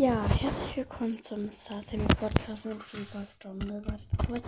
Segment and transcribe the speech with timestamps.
[0.00, 3.82] Ja, herzlich willkommen zum Star Sammy Podcast mit Super Stunde.
[3.84, 4.44] Warte kurz.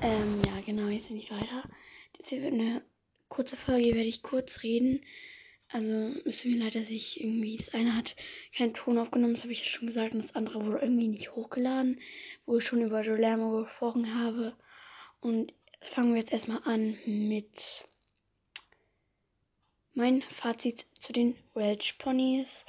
[0.00, 1.64] Ähm, ja, genau, jetzt bin ich weiter.
[2.16, 2.80] Das hier wird eine
[3.28, 5.04] kurze Folge, werde ich kurz reden.
[5.72, 8.14] Also, es tut mir leid, dass ich irgendwie, das eine hat
[8.56, 11.34] keinen Ton aufgenommen, das habe ich ja schon gesagt, und das andere wurde irgendwie nicht
[11.34, 12.00] hochgeladen,
[12.46, 14.54] wo ich schon über Jolermo gesprochen habe.
[15.18, 17.50] Und fangen wir jetzt erstmal an mit
[19.94, 22.64] mein Fazit zu den Welsh Ponys.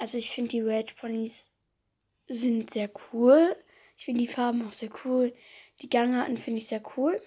[0.00, 1.34] Also ich finde die Welsh Ponys
[2.26, 3.54] sind sehr cool.
[3.98, 5.34] Ich finde die Farben auch sehr cool.
[5.82, 7.20] Die Gangarten finde ich sehr cool.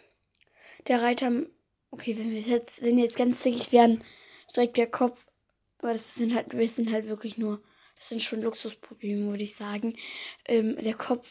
[0.87, 1.31] Der Reiter,
[1.91, 4.03] okay, wenn wir jetzt, wenn jetzt ganz zickig werden,
[4.55, 5.23] direkt der Kopf,
[5.77, 7.61] aber das sind halt, wir sind halt wirklich nur,
[7.97, 9.95] das sind schon Luxusprobleme, würde ich sagen.
[10.45, 11.27] Ähm, der Kopf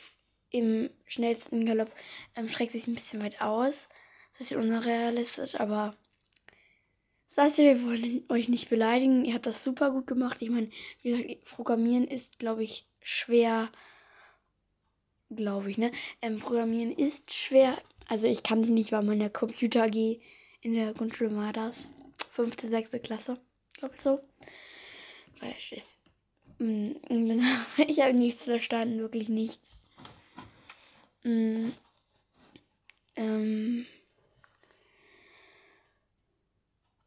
[0.50, 1.90] im schnellsten Galopp
[2.36, 3.74] ähm, schreckt sich ein bisschen weit aus.
[4.38, 5.96] Das ist unrealistisch, aber
[7.34, 9.24] das heißt, wir wollen euch nicht beleidigen.
[9.24, 10.38] Ihr habt das super gut gemacht.
[10.40, 10.70] Ich meine,
[11.02, 13.70] wie gesagt, Programmieren ist, glaube ich, schwer.
[15.30, 15.92] Glaube ich, ne?
[16.20, 17.78] Ähm, Programmieren ist schwer.
[18.08, 20.20] Also ich kann es nicht, weil man in der Computer AG
[20.60, 21.76] in der Grundschule war das.
[22.32, 23.38] Fünfte, sechste Klasse.
[23.74, 24.20] Glaube ich so.
[25.40, 25.82] Weil ich,
[27.88, 29.58] ich habe nichts verstanden, wirklich nichts.
[31.24, 31.70] Mm,
[33.16, 33.86] ähm.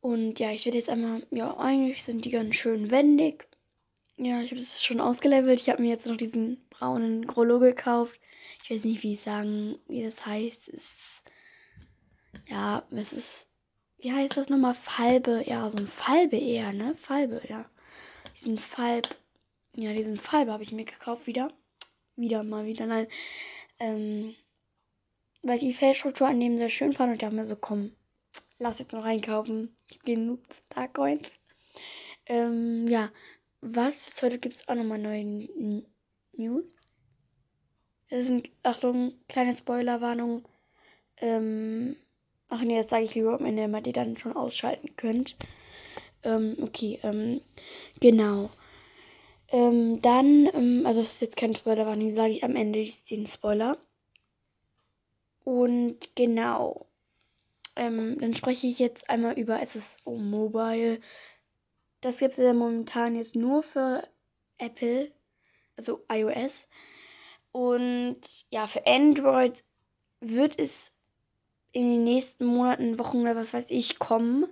[0.05, 3.47] Und ja, ich werde jetzt einmal, ja, eigentlich sind die ganz schön wendig.
[4.17, 5.59] Ja, ich habe das schon ausgelevelt.
[5.59, 8.19] Ich habe mir jetzt noch diesen braunen Grollo gekauft.
[8.63, 10.67] Ich weiß nicht, wie ich sagen, wie das heißt.
[10.67, 11.23] Es ist,
[12.47, 13.47] ja, es ist,
[13.97, 14.75] wie heißt das nochmal?
[14.75, 16.95] Falbe, ja, so ein Falbe eher, ne?
[17.01, 17.65] Falbe, ja.
[18.39, 19.07] Diesen Falb,
[19.75, 21.51] ja, diesen Falbe habe ich mir gekauft wieder.
[22.15, 23.07] Wieder mal wieder, nein.
[23.79, 24.35] Ähm,
[25.41, 27.95] weil ich die Fellstruktur an dem sehr schön fand und ich dachte mir so, komm,
[28.59, 29.75] lass jetzt noch einkaufen.
[29.87, 30.39] Ich habe genug
[30.71, 31.27] Starcoins.
[32.25, 33.11] Ähm, ja.
[33.61, 33.95] Was?
[34.21, 35.47] Heute gibt es auch nochmal neue
[36.33, 36.65] News.
[38.09, 40.47] Das sind, Achtung, kleine Spoilerwarnung.
[41.17, 41.95] Ähm,
[42.49, 45.35] ach nee, das sage ich lieber am Ende, damit ihr dann schon ausschalten könnt.
[46.23, 47.41] Ähm, okay, ähm,
[47.99, 48.51] genau.
[49.49, 53.77] Ähm, dann, ähm, also das ist jetzt kein Spoilerwarnung, sage ich am Ende den Spoiler.
[55.43, 56.84] Und genau.
[57.75, 61.01] Ähm, dann spreche ich jetzt einmal über SSO Mobile.
[62.01, 64.07] Das gibt es ja momentan jetzt nur für
[64.57, 65.11] Apple,
[65.75, 66.53] also iOS.
[67.51, 69.63] Und ja, für Android
[70.19, 70.91] wird es
[71.71, 74.45] in den nächsten Monaten, Wochen oder was weiß ich kommen.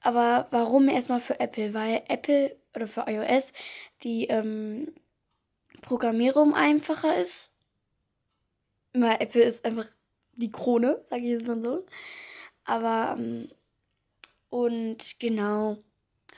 [0.00, 1.74] Aber warum erstmal für Apple?
[1.74, 3.44] Weil Apple oder für iOS
[4.02, 4.94] die ähm,
[5.82, 7.50] Programmierung einfacher ist.
[8.92, 9.86] Weil Apple ist einfach
[10.38, 11.86] die Krone, sage ich jetzt mal so.
[12.64, 13.50] Aber ähm,
[14.50, 15.78] und genau,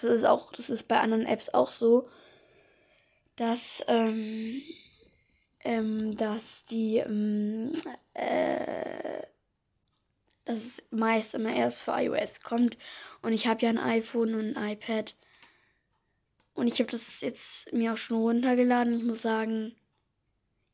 [0.00, 2.09] das ist auch, das ist bei anderen Apps auch so,
[3.37, 4.62] dass ähm,
[5.62, 7.72] ähm, dass die ähm,
[8.15, 9.22] äh,
[10.44, 12.77] dass es meist immer erst für iOS kommt
[13.22, 15.15] und ich habe ja ein iPhone und ein iPad
[16.55, 18.99] und ich habe das jetzt mir auch schon runtergeladen.
[18.99, 19.75] Ich muss sagen,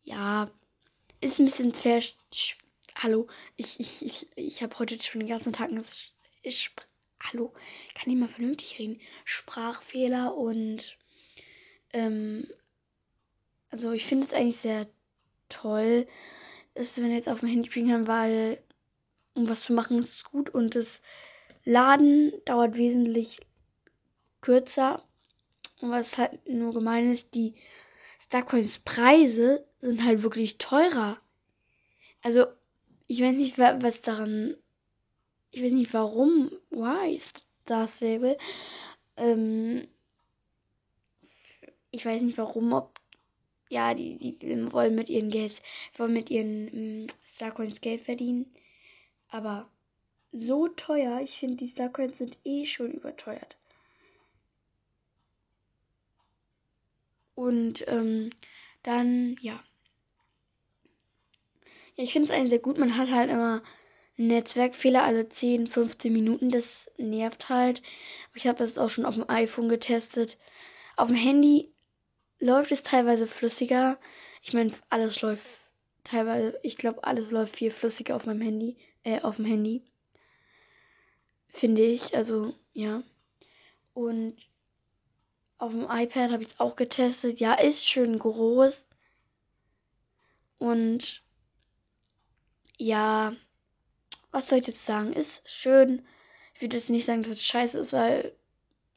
[0.05, 0.51] ja,
[1.21, 2.01] ist ein bisschen schwer
[2.97, 6.13] hallo, ich, ich, ich, ich habe heute schon den ganzen Tag das,
[6.43, 6.71] ich,
[7.21, 7.53] hallo,
[7.95, 9.01] kann ich mal vernünftig reden?
[9.25, 10.97] Sprachfehler und
[11.93, 12.49] ähm,
[13.71, 14.87] also ich finde es eigentlich sehr
[15.49, 16.07] toll,
[16.75, 18.63] dass wir jetzt auf dem Handy spielen können, weil
[19.35, 21.03] um was zu machen ist gut und das
[21.65, 23.41] Laden dauert wesentlich
[24.41, 25.03] kürzer.
[25.81, 27.55] Und was halt nur gemein ist, die
[28.21, 31.19] Starcoins Preise sind halt wirklich teurer.
[32.23, 32.47] Also
[33.09, 34.57] ich weiß nicht, was daran.
[35.51, 36.51] Ich weiß nicht, warum.
[36.71, 38.37] Why ist das Säbel?
[39.17, 39.89] Ähm,
[41.91, 43.01] ich weiß nicht, warum, ob.
[43.69, 45.61] Ja, die, die wollen mit ihren Geld,
[45.97, 48.55] wollen mit ihren ähm, Starcoins Geld verdienen.
[49.29, 49.69] Aber
[50.33, 53.57] so teuer, ich finde, die Starcoins sind eh schon überteuert.
[57.35, 58.31] Und ähm,
[58.83, 59.63] dann, ja
[61.97, 62.79] ich finde es eigentlich sehr gut.
[62.79, 63.63] Man hat halt immer
[64.17, 66.51] Netzwerkfehler alle 10, 15 Minuten.
[66.51, 67.83] Das nervt halt.
[68.35, 70.39] Ich habe das auch schon auf dem iPhone getestet.
[70.97, 71.73] Auf dem Handy
[72.39, 73.99] läuft es teilweise flüssiger.
[74.43, 75.45] Ich meine, alles läuft
[76.05, 79.83] teilweise, ich glaube, alles läuft viel flüssiger auf meinem Handy, äh, auf dem Handy.
[81.49, 83.03] Finde ich, also, ja.
[83.95, 84.37] Und
[85.59, 87.41] auf dem iPad habe ich es auch getestet.
[87.41, 88.75] Ja, ist schön groß.
[90.59, 91.23] Und
[92.79, 93.35] ja,
[94.31, 95.13] was soll ich jetzt sagen?
[95.13, 96.07] Ist schön.
[96.55, 98.35] Ich würde jetzt nicht sagen, dass es scheiße ist, weil,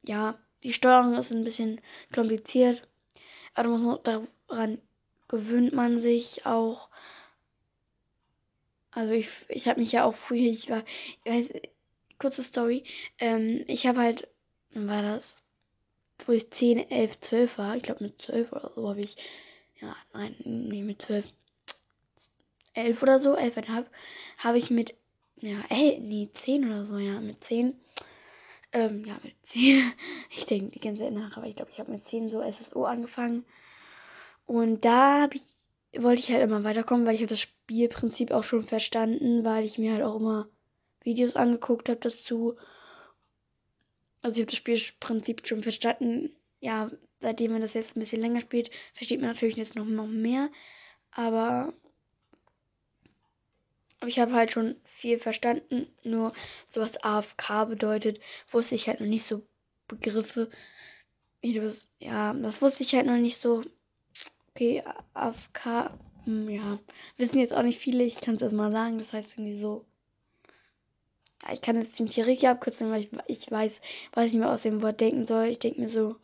[0.03, 1.81] ja, die Steuerung ist ein bisschen
[2.13, 2.87] kompliziert.
[3.53, 4.81] Aber daran
[5.27, 6.89] gewöhnt man sich auch.
[8.91, 10.83] Also ich, ich habe mich ja auch früher, ich war,
[11.23, 11.53] ich weiß,
[12.17, 12.83] kurze Story,
[13.19, 14.27] ähm, ich habe halt,
[14.73, 15.39] wann war das?
[16.25, 19.15] Wo ich 10, 11, 12 war, ich glaube mit 12 oder so habe ich,
[19.79, 21.31] ja, nein, nee, mit 12,
[22.79, 23.85] 11 oder so, 11,5,
[24.37, 24.95] habe ich mit,
[25.41, 27.73] ja, ey, nee, 10 oder so, ja, mit 10,
[28.71, 29.91] ähm, ja, mit 10,
[30.31, 32.85] ich denke die ganze Zeit nach, aber ich glaube, ich habe mit 10 so SSO
[32.85, 33.45] angefangen.
[34.45, 35.43] Und da ich,
[36.01, 39.77] wollte ich halt immer weiterkommen, weil ich habe das Spielprinzip auch schon verstanden, weil ich
[39.77, 40.47] mir halt auch immer
[41.03, 42.55] Videos angeguckt habe dazu.
[44.21, 46.31] Also ich habe das Spielprinzip schon verstanden.
[46.61, 46.89] Ja,
[47.21, 50.49] seitdem man das jetzt ein bisschen länger spielt, versteht man natürlich jetzt noch, noch mehr.
[51.11, 51.73] Aber
[54.05, 55.87] ich habe halt schon viel verstanden.
[56.03, 56.33] Nur
[56.71, 58.19] sowas AFK bedeutet,
[58.51, 59.43] wusste ich halt noch nicht so
[59.87, 60.49] Begriffe.
[61.41, 63.63] Wie du das, ja, das wusste ich halt noch nicht so.
[64.51, 66.79] Okay, AFK, hm, ja,
[67.17, 68.03] wissen jetzt auch nicht viele.
[68.03, 68.99] Ich kann es erstmal sagen.
[68.99, 69.85] Das heißt irgendwie so.
[71.43, 73.79] Ja, ich kann jetzt nicht richtig abkürzen, weil ich, ich weiß,
[74.13, 75.47] was ich mir aus dem Wort denken soll.
[75.47, 76.17] Ich denke mir so,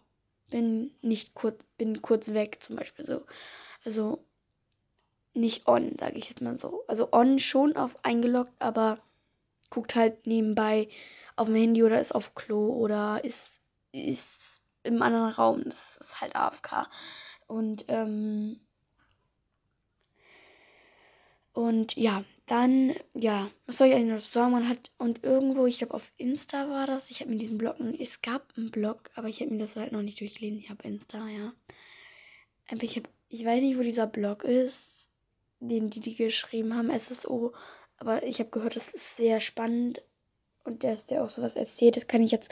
[0.49, 3.25] bin nicht kurz, bin kurz weg, zum Beispiel so.
[3.85, 4.25] Also,
[5.35, 6.83] nicht on, sage ich jetzt mal so.
[6.87, 8.99] Also on schon auf eingeloggt, aber
[9.69, 10.87] guckt halt nebenbei
[11.35, 13.59] auf dem Handy oder ist auf Klo oder ist,
[13.91, 14.25] ist
[14.83, 15.63] im anderen Raum.
[15.65, 16.87] Das ist halt AFK.
[17.47, 18.59] Und, ähm,
[21.53, 24.51] und ja, dann, ja, was soll ich eigentlich noch sagen?
[24.51, 27.75] Man hat, und irgendwo, ich glaube auf Insta war das, ich habe mir diesen Blog,
[27.99, 30.59] es gab einen Blog, aber ich habe mir das halt noch nicht durchgelesen.
[30.59, 31.53] Ich habe Insta, ja.
[32.81, 34.94] Ich, hab, ich weiß nicht, wo dieser Blog ist
[35.59, 37.53] den die, die geschrieben haben, SSO.
[37.97, 40.01] Aber ich habe gehört, das ist sehr spannend.
[40.63, 41.97] Und der ist ja auch sowas erzählt.
[41.97, 42.49] Das kann ich jetzt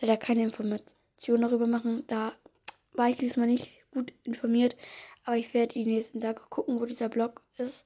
[0.00, 2.04] leider keine Information darüber machen.
[2.08, 2.32] Da
[2.92, 4.76] war ich diesmal nicht gut informiert.
[5.24, 7.84] Aber ich werde die nächsten Tage gucken, wo dieser Blog ist.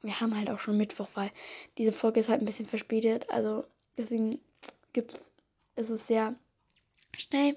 [0.00, 1.30] Und wir haben halt auch schon Mittwoch, weil
[1.78, 3.28] diese Folge ist halt ein bisschen verspätet.
[3.30, 3.64] Also
[3.96, 4.40] deswegen
[4.92, 5.32] gibt es,
[5.74, 6.36] ist es sehr
[7.12, 7.56] schnell.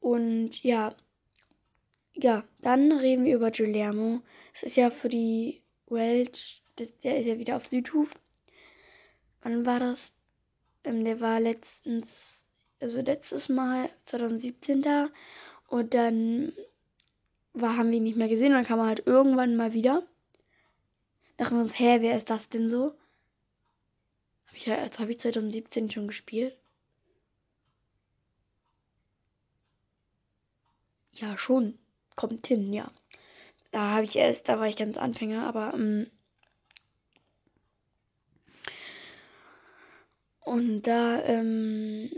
[0.00, 0.96] Und ja,
[2.14, 4.20] ja, dann reden wir über Guillermo.
[4.54, 8.08] Es ist ja für die Welt, der ist ja wieder auf Südhof.
[9.42, 10.12] Wann war das?
[10.84, 12.06] Ähm, der war letztens,
[12.80, 15.08] also letztes Mal 2017 da
[15.68, 16.52] und dann
[17.54, 20.06] war, haben wir ihn nicht mehr gesehen und dann kam er halt irgendwann mal wieder.
[21.36, 22.94] Dachten wir uns, hä, wer ist das denn so?
[24.46, 26.56] Hab ich als habe ich 2017 schon gespielt.
[31.12, 31.78] Ja, schon.
[32.16, 32.90] Kommt hin, ja.
[33.72, 36.06] Da habe ich erst, da war ich ganz Anfänger, aber ähm,
[40.40, 42.10] und da ähm,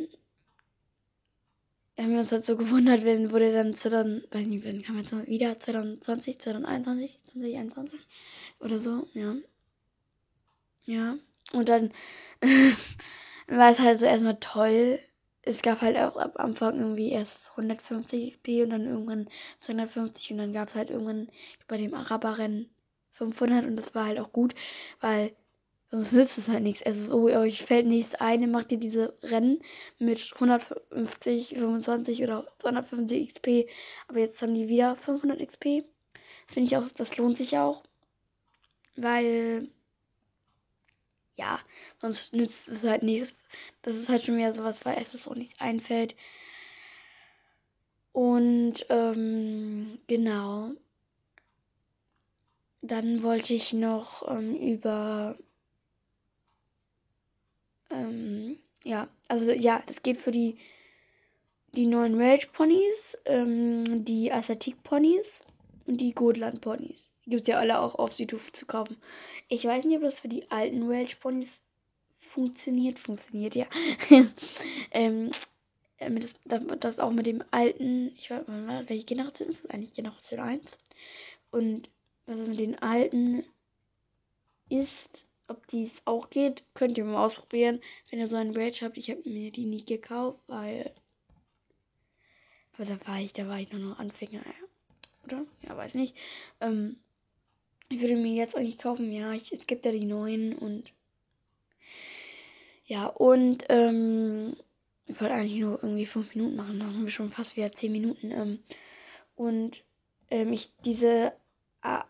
[1.96, 4.98] haben wir uns halt so gewundert, wenn wurde dann zu dann, weiß nicht, wenn kam
[4.98, 8.00] jetzt mal wieder 2020, 2021, 2021
[8.60, 9.36] oder so, ja.
[10.86, 11.16] Ja.
[11.52, 11.92] Und dann
[13.48, 14.98] war es halt so erstmal toll,
[15.46, 19.28] es gab halt auch am Anfang irgendwie erst 150 XP und dann irgendwann
[19.60, 21.28] 250 und dann gab es halt irgendwann
[21.68, 22.70] bei dem Araberrennen
[23.12, 24.54] 500 und das war halt auch gut,
[25.00, 25.34] weil
[25.90, 26.82] sonst nützt es halt nichts.
[26.82, 29.60] Es ist so, euch fällt nichts ein, macht ihr diese Rennen
[29.98, 33.70] mit 150, 25 oder 250 XP,
[34.08, 35.84] aber jetzt haben die wieder 500 XP.
[36.48, 37.84] Finde ich auch, das lohnt sich auch,
[38.96, 39.68] weil
[41.36, 41.60] ja,
[41.98, 43.34] sonst nützt es halt nichts.
[43.82, 46.14] Das ist halt schon wieder sowas, weil es auch nichts einfällt.
[48.12, 50.70] Und ähm, genau.
[52.82, 55.36] Dann wollte ich noch ähm, über
[57.90, 60.58] ähm, ja, also ja, das geht für die
[61.72, 65.44] die neuen Rage Ponys, ähm, die Assatik Ponys
[65.86, 67.13] und die Godland Ponys.
[67.26, 68.96] Gibt es ja alle auch auf Südhof zu kaufen.
[69.48, 71.62] Ich weiß nicht, ob das für die alten Welsh Ponys
[72.20, 72.98] funktioniert.
[72.98, 73.66] Funktioniert, ja.
[74.90, 75.30] ähm,
[75.98, 76.34] das,
[76.80, 79.94] das auch mit dem alten, ich weiß nicht, welche Generation ist das eigentlich?
[79.94, 80.78] Generation 1.
[81.50, 81.88] Und
[82.26, 83.44] was es mit den alten
[84.68, 87.80] ist, ob dies auch geht, könnt ihr mal ausprobieren.
[88.10, 90.92] Wenn ihr so einen Rage habt, ich habe mir die nie gekauft, weil.
[92.74, 94.42] Aber da war ich, da war ich nur noch Anfänger,
[95.24, 95.44] oder?
[95.62, 96.16] Ja, weiß nicht.
[96.60, 96.96] Ähm,
[97.88, 99.12] ich würde mir jetzt auch nicht kaufen.
[99.12, 100.92] Ja, ich, es gibt ja die neuen und.
[102.86, 104.56] Ja, und ähm,
[105.06, 106.78] ich wollte eigentlich nur irgendwie fünf Minuten machen.
[106.78, 108.30] Dann haben wir schon fast wieder zehn Minuten.
[108.30, 108.58] Ähm,
[109.36, 109.82] und
[110.30, 111.32] ähm, ich diese
[111.82, 112.04] A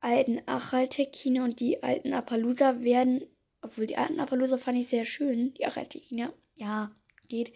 [0.00, 3.24] alten Achaltekine und die alten Appaloosa werden,
[3.62, 6.92] obwohl die alten Appaloosa fand ich sehr schön, die Achaltekine, ja,
[7.28, 7.52] geht.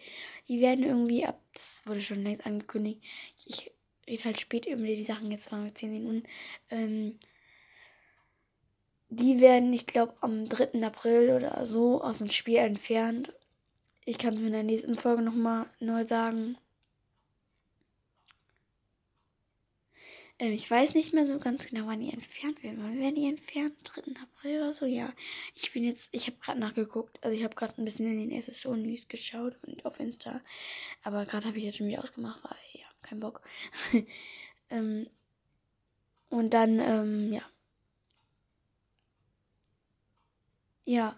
[0.47, 3.01] Die werden irgendwie ab, das wurde schon längst angekündigt.
[3.45, 3.71] Ich
[4.07, 6.23] rede halt spät über die Sachen, jetzt waren wir 10 Minuten.
[6.69, 7.19] Ähm,
[9.15, 10.83] die werden, ich glaube, am 3.
[10.83, 13.33] April oder so aus dem Spiel entfernt.
[14.05, 16.57] Ich kann es mir in der nächsten Folge nochmal neu sagen.
[20.39, 22.79] Ähm, ich weiß nicht mehr so ganz genau, wann die entfernt werden.
[22.83, 23.75] Wann werden die entfernt?
[23.83, 24.01] 3.
[24.21, 24.85] April oder so?
[24.85, 25.13] Ja.
[25.55, 27.23] Ich bin jetzt, ich habe gerade nachgeguckt.
[27.23, 30.41] Also ich habe gerade ein bisschen in den SSO News geschaut und auf Insta.
[31.03, 33.41] Aber gerade habe ich jetzt schon wieder ausgemacht, weil ja, kein Bock.
[34.69, 35.07] ähm,
[36.29, 37.43] und dann, ähm, ja.
[40.85, 41.17] Ja.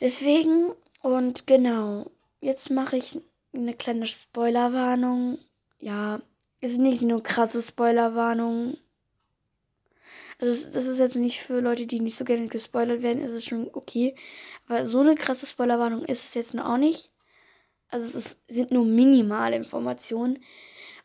[0.00, 2.10] Deswegen und genau.
[2.40, 3.20] Jetzt mache ich
[3.54, 5.38] eine kleine Spoilerwarnung.
[5.78, 6.20] Ja,
[6.60, 8.76] ist nicht nur krasse Spoilerwarnung.
[10.38, 13.44] Also das ist jetzt nicht für Leute, die nicht so gerne gespoilert werden, ist es
[13.44, 14.14] schon okay.
[14.66, 17.10] Aber so eine krasse Spoilerwarnung ist es jetzt auch nicht.
[17.88, 20.42] Also es ist, sind nur minimale Informationen.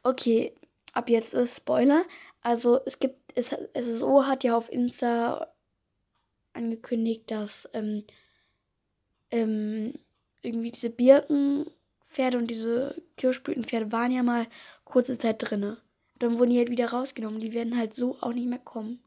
[0.04, 0.54] Okay,
[0.94, 2.04] ab jetzt ist Spoiler.
[2.42, 5.48] Also es gibt, es, SSO hat ja auf Insta
[6.53, 8.03] angekündigt, dass ähm,
[9.31, 9.93] ähm,
[10.41, 14.48] irgendwie diese Birkenpferde und diese Kirschblütenpferde waren ja mal
[14.84, 15.77] kurze Zeit drinne.
[16.20, 17.39] Dann wurden die halt wieder rausgenommen.
[17.39, 19.01] Die werden halt so auch nicht mehr kommen.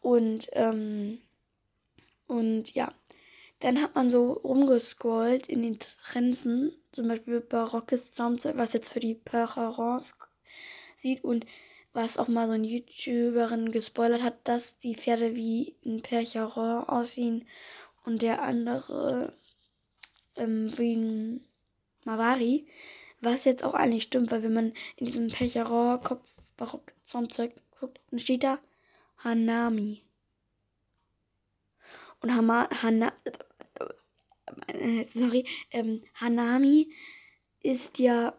[0.00, 1.18] Und, ähm,
[2.26, 2.92] und ja.
[3.60, 9.00] Dann hat man so rumgescrollt in den Trenzen, zum Beispiel barockes Zaumzeug, was jetzt für
[9.00, 10.12] die Percherons
[11.00, 11.46] sieht und
[11.94, 17.46] was auch mal so eine YouTuberin gespoilert hat, dass die Pferde wie ein Percheron aussehen
[18.04, 19.32] und der andere
[20.36, 21.44] ähm, wie ein
[22.04, 22.66] Mavari.
[23.20, 26.22] Was jetzt auch eigentlich stimmt, weil wenn man in diesem Percheron-Kopf
[26.56, 28.58] barock Zaumzeug guckt, dann steht da
[29.18, 30.02] Hanami.
[32.20, 33.12] Und Hama, Hana,
[34.66, 36.90] äh, sorry, ähm, Hanami
[37.60, 38.34] ist ja,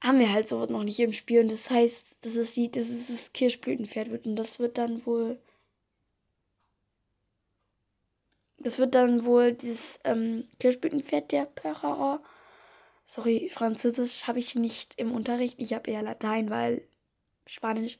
[0.00, 2.88] haben wir halt so noch nicht im Spiel und das heißt, dass es die, dass
[2.88, 5.38] es das Kirschblütenpferd wird und das wird dann wohl,
[8.58, 12.20] das wird dann wohl dieses ähm, Kirschblütenpferd der Percheron.
[13.06, 15.60] Sorry, Französisch habe ich nicht im Unterricht.
[15.60, 16.82] Ich habe eher Latein, weil
[17.46, 17.98] Spanisch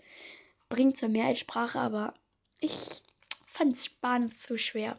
[0.68, 2.14] bringt zwar mehr als Sprache, aber
[2.58, 3.02] ich
[3.46, 4.98] fand Spanisch zu schwer.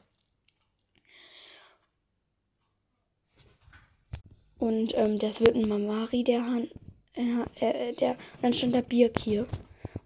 [4.60, 6.70] Und ähm, das wird ein Mamari, der Han,
[7.18, 9.48] äh, äh, der, dann stand da Birk hier.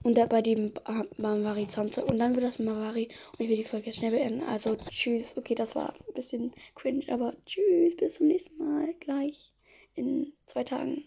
[0.03, 0.73] Und da bei dem
[1.17, 2.09] Mamari Zaumzeug.
[2.09, 3.09] Und dann wird das Mamari.
[3.33, 4.41] Und ich will die Folge schnell beenden.
[4.43, 5.37] Also tschüss.
[5.37, 7.95] Okay, das war ein bisschen cringe, aber tschüss.
[7.97, 8.95] Bis zum nächsten Mal.
[8.99, 9.53] Gleich
[9.93, 11.03] in zwei Tagen.